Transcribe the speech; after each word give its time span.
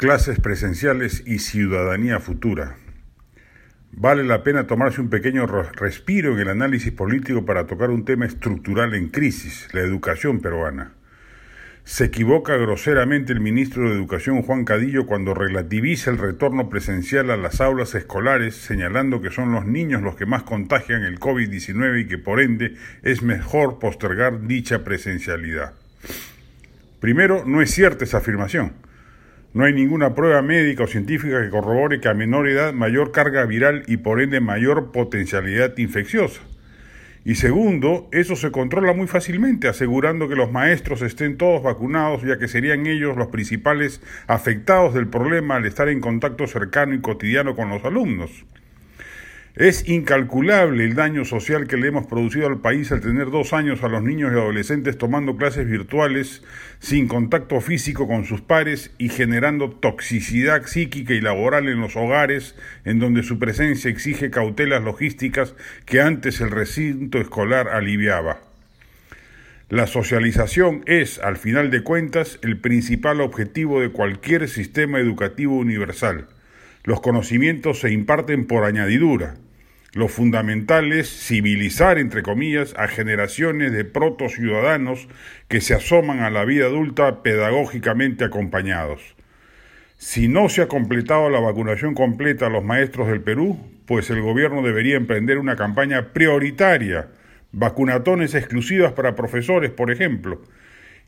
clases 0.00 0.40
presenciales 0.40 1.22
y 1.26 1.40
ciudadanía 1.40 2.20
futura. 2.20 2.76
Vale 3.92 4.24
la 4.24 4.42
pena 4.42 4.66
tomarse 4.66 5.02
un 5.02 5.10
pequeño 5.10 5.46
respiro 5.46 6.32
en 6.32 6.38
el 6.38 6.48
análisis 6.48 6.90
político 6.90 7.44
para 7.44 7.66
tocar 7.66 7.90
un 7.90 8.06
tema 8.06 8.24
estructural 8.24 8.94
en 8.94 9.10
crisis, 9.10 9.68
la 9.74 9.82
educación 9.82 10.40
peruana. 10.40 10.94
Se 11.84 12.04
equivoca 12.04 12.56
groseramente 12.56 13.34
el 13.34 13.40
ministro 13.40 13.90
de 13.90 13.94
Educación 13.94 14.40
Juan 14.40 14.64
Cadillo 14.64 15.04
cuando 15.04 15.34
relativiza 15.34 16.10
el 16.10 16.16
retorno 16.16 16.70
presencial 16.70 17.30
a 17.30 17.36
las 17.36 17.60
aulas 17.60 17.94
escolares, 17.94 18.54
señalando 18.54 19.20
que 19.20 19.30
son 19.30 19.52
los 19.52 19.66
niños 19.66 20.00
los 20.00 20.16
que 20.16 20.24
más 20.24 20.44
contagian 20.44 21.02
el 21.02 21.20
COVID-19 21.20 22.00
y 22.00 22.06
que 22.06 22.16
por 22.16 22.40
ende 22.40 22.74
es 23.02 23.20
mejor 23.20 23.78
postergar 23.78 24.46
dicha 24.46 24.82
presencialidad. 24.82 25.74
Primero, 27.00 27.44
no 27.44 27.60
es 27.60 27.70
cierta 27.70 28.04
esa 28.04 28.16
afirmación. 28.16 28.88
No 29.52 29.64
hay 29.64 29.72
ninguna 29.72 30.14
prueba 30.14 30.42
médica 30.42 30.84
o 30.84 30.86
científica 30.86 31.42
que 31.42 31.50
corrobore 31.50 32.00
que 32.00 32.08
a 32.08 32.14
menor 32.14 32.48
edad 32.48 32.72
mayor 32.72 33.10
carga 33.10 33.44
viral 33.46 33.82
y 33.88 33.96
por 33.96 34.20
ende 34.20 34.38
mayor 34.40 34.92
potencialidad 34.92 35.76
infecciosa. 35.76 36.40
Y 37.24 37.34
segundo, 37.34 38.08
eso 38.12 38.36
se 38.36 38.52
controla 38.52 38.94
muy 38.94 39.08
fácilmente, 39.08 39.66
asegurando 39.66 40.28
que 40.28 40.36
los 40.36 40.52
maestros 40.52 41.02
estén 41.02 41.36
todos 41.36 41.64
vacunados, 41.64 42.22
ya 42.22 42.38
que 42.38 42.46
serían 42.46 42.86
ellos 42.86 43.16
los 43.16 43.26
principales 43.26 44.00
afectados 44.28 44.94
del 44.94 45.08
problema 45.08 45.56
al 45.56 45.66
estar 45.66 45.88
en 45.88 46.00
contacto 46.00 46.46
cercano 46.46 46.94
y 46.94 47.00
cotidiano 47.00 47.56
con 47.56 47.68
los 47.70 47.84
alumnos. 47.84 48.46
Es 49.60 49.86
incalculable 49.90 50.86
el 50.86 50.94
daño 50.94 51.26
social 51.26 51.68
que 51.68 51.76
le 51.76 51.88
hemos 51.88 52.06
producido 52.06 52.46
al 52.46 52.62
país 52.62 52.90
al 52.92 53.02
tener 53.02 53.30
dos 53.30 53.52
años 53.52 53.82
a 53.82 53.88
los 53.88 54.02
niños 54.02 54.32
y 54.32 54.38
adolescentes 54.38 54.96
tomando 54.96 55.36
clases 55.36 55.66
virtuales 55.66 56.42
sin 56.78 57.08
contacto 57.08 57.60
físico 57.60 58.08
con 58.08 58.24
sus 58.24 58.40
pares 58.40 58.90
y 58.96 59.10
generando 59.10 59.68
toxicidad 59.68 60.64
psíquica 60.64 61.12
y 61.12 61.20
laboral 61.20 61.68
en 61.68 61.78
los 61.78 61.94
hogares 61.94 62.54
en 62.86 63.00
donde 63.00 63.22
su 63.22 63.38
presencia 63.38 63.90
exige 63.90 64.30
cautelas 64.30 64.82
logísticas 64.82 65.54
que 65.84 66.00
antes 66.00 66.40
el 66.40 66.50
recinto 66.50 67.18
escolar 67.18 67.68
aliviaba. 67.68 68.40
La 69.68 69.86
socialización 69.86 70.84
es, 70.86 71.18
al 71.18 71.36
final 71.36 71.70
de 71.70 71.82
cuentas, 71.82 72.38
el 72.40 72.58
principal 72.58 73.20
objetivo 73.20 73.82
de 73.82 73.90
cualquier 73.90 74.48
sistema 74.48 75.00
educativo 75.00 75.54
universal. 75.54 76.28
Los 76.82 77.02
conocimientos 77.02 77.80
se 77.80 77.92
imparten 77.92 78.46
por 78.46 78.64
añadidura. 78.64 79.34
Lo 79.92 80.06
fundamental 80.06 80.92
es 80.92 81.08
civilizar, 81.08 81.98
entre 81.98 82.22
comillas, 82.22 82.74
a 82.76 82.86
generaciones 82.86 83.72
de 83.72 83.84
proto-ciudadanos 83.84 85.08
que 85.48 85.60
se 85.60 85.74
asoman 85.74 86.20
a 86.20 86.30
la 86.30 86.44
vida 86.44 86.66
adulta 86.66 87.22
pedagógicamente 87.22 88.24
acompañados. 88.24 89.16
Si 89.96 90.28
no 90.28 90.48
se 90.48 90.62
ha 90.62 90.68
completado 90.68 91.28
la 91.28 91.40
vacunación 91.40 91.94
completa 91.94 92.46
a 92.46 92.50
los 92.50 92.64
maestros 92.64 93.08
del 93.08 93.20
Perú, 93.20 93.58
pues 93.84 94.08
el 94.10 94.20
gobierno 94.22 94.62
debería 94.62 94.96
emprender 94.96 95.38
una 95.38 95.56
campaña 95.56 96.12
prioritaria, 96.12 97.08
vacunatones 97.50 98.36
exclusivas 98.36 98.92
para 98.92 99.16
profesores, 99.16 99.72
por 99.72 99.90
ejemplo. 99.90 100.40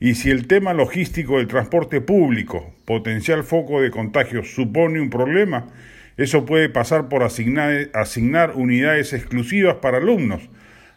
Y 0.01 0.17
si 0.17 0.31
el 0.31 0.49
tema 0.49 0.75
logístico 0.75 1.39
del 1.39 1.47
transporte 1.47 2.01
público, 2.01 2.75
potencial 2.85 3.45
foco 3.45 3.81
de 3.81 3.93
contagios, 3.93 4.53
supone 4.53 5.01
un 5.01 5.11
problema, 5.11 5.69
eso 6.17 6.45
puede 6.45 6.69
pasar 6.69 7.09
por 7.09 7.23
asignar, 7.23 8.53
unidades 8.55 9.13
exclusivas 9.13 9.77
para 9.77 9.99
alumnos, 9.99 10.49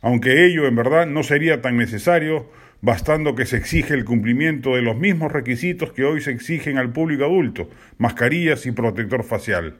aunque 0.01 0.45
ello 0.45 0.67
en 0.67 0.75
verdad 0.75 1.07
no 1.07 1.23
sería 1.23 1.61
tan 1.61 1.77
necesario, 1.77 2.49
bastando 2.81 3.33
que 3.35 3.45
se 3.45 3.57
exige 3.57 3.93
el 3.93 4.05
cumplimiento 4.05 4.75
de 4.75 4.81
los 4.81 4.97
mismos 4.97 5.31
requisitos 5.31 5.91
que 5.93 6.03
hoy 6.03 6.21
se 6.21 6.31
exigen 6.31 6.77
al 6.77 6.91
público 6.91 7.25
adulto, 7.25 7.69
mascarillas 7.97 8.65
y 8.65 8.71
protector 8.71 9.23
facial. 9.23 9.75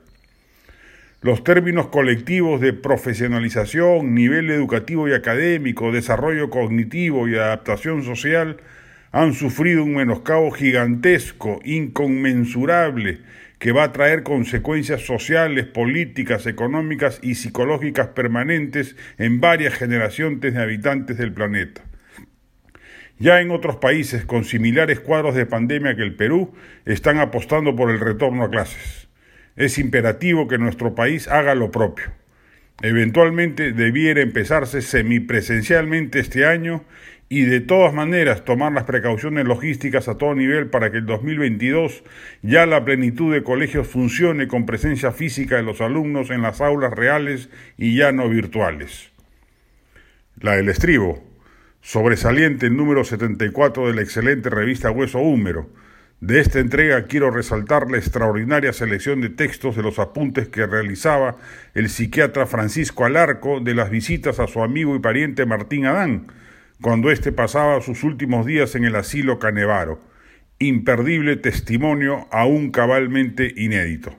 Los 1.22 1.44
términos 1.44 1.88
colectivos 1.88 2.62
de 2.62 2.74
profesionalización, 2.74 4.14
nivel 4.16 4.50
educativo 4.52 5.08
y 5.08 5.14
académico, 5.14 5.92
desarrollo 5.92 6.50
cognitivo 6.50 7.28
y 7.28 7.36
adaptación 7.36 8.04
social 8.04 8.58
han 9.12 9.34
sufrido 9.34 9.84
un 9.84 9.96
menoscabo 9.96 10.52
gigantesco, 10.52 11.60
inconmensurable, 11.64 13.20
que 13.60 13.72
va 13.72 13.84
a 13.84 13.92
traer 13.92 14.24
consecuencias 14.24 15.02
sociales, 15.02 15.66
políticas, 15.66 16.46
económicas 16.46 17.20
y 17.22 17.36
psicológicas 17.36 18.10
permanentes 18.10 18.96
en 19.18 19.40
varias 19.40 19.74
generaciones 19.74 20.42
de 20.42 20.62
habitantes 20.62 21.18
del 21.18 21.34
planeta. 21.34 21.84
Ya 23.18 23.40
en 23.40 23.52
otros 23.52 23.78
países 23.78 24.26
con 24.26 24.44
similares 24.44 25.00
cuadros 25.00 25.36
de 25.36 25.46
pandemia 25.46 25.96
que 25.96 26.04
el 26.04 26.16
Perú 26.16 26.54
están 26.86 27.20
apostando 27.20 27.76
por 27.76 27.90
el 27.90 28.00
retorno 28.00 28.44
a 28.44 28.50
clases. 28.50 29.08
Es 29.56 29.78
imperativo 29.78 30.50
que 30.50 30.58
nuestro 30.58 30.96
país 30.96 31.30
haga 31.30 31.56
lo 31.56 31.72
propio. 31.72 32.12
Eventualmente 32.82 33.72
debiera 33.72 34.22
empezarse 34.22 34.82
semipresencialmente 34.82 36.20
este 36.20 36.46
año 36.46 36.84
y 37.30 37.42
de 37.42 37.60
todas 37.60 37.94
maneras 37.94 38.46
tomar 38.46 38.72
las 38.74 38.84
precauciones 38.84 39.46
logísticas 39.46 40.08
a 40.08 40.18
todo 40.18 40.36
nivel 40.36 40.68
para 40.68 40.92
que 40.92 40.98
el 40.98 41.06
2022 41.06 42.04
ya 42.44 42.66
la 42.66 42.86
plenitud 42.86 43.34
de 43.34 43.44
colegios 43.44 43.88
funcione 43.88 44.48
con 44.48 44.66
presencia 44.66 45.12
física 45.12 45.56
de 45.56 45.64
los 45.64 45.82
alumnos 45.82 46.30
en 46.30 46.42
las 46.42 46.62
aulas 46.62 46.94
reales 46.94 47.50
y 47.78 47.96
ya 47.96 48.12
no 48.12 48.30
virtuales. 48.30 49.10
La 50.40 50.58
del 50.58 50.70
estribo, 50.70 51.24
sobresaliente 51.82 52.68
el 52.68 52.76
número 52.76 53.04
74 53.04 53.88
de 53.88 53.96
la 53.96 54.02
excelente 54.02 54.50
revista 54.50 54.92
Hueso 54.92 55.20
Húmero. 55.20 55.70
De 56.22 56.40
esta 56.40 56.60
entrega 56.60 57.04
quiero 57.04 57.30
resaltar 57.30 57.92
la 57.92 57.98
extraordinaria 57.98 58.72
selección 58.72 59.20
de 59.20 59.30
textos 59.30 59.76
de 59.76 59.84
los 59.84 60.00
apuntes 60.00 60.48
que 60.48 60.66
realizaba 60.66 61.36
el 61.74 61.90
psiquiatra 61.90 62.46
Francisco 62.46 63.04
Alarco 63.04 63.60
de 63.60 63.76
las 63.76 63.90
visitas 63.90 64.40
a 64.40 64.48
su 64.48 64.64
amigo 64.64 64.96
y 64.96 65.00
pariente 65.00 65.46
Martín 65.46 65.86
Adán, 65.86 66.28
cuando 66.82 67.12
éste 67.12 67.34
pasaba 67.34 67.82
sus 67.82 68.04
últimos 68.04 68.46
días 68.46 68.76
en 68.76 68.86
el 68.86 68.96
asilo 68.96 69.40
Canevaro, 69.40 70.00
imperdible 70.58 71.36
testimonio 71.36 72.28
aún 72.32 72.72
cabalmente 72.72 73.54
inédito. 73.58 74.16